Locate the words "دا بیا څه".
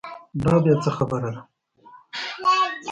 0.43-0.89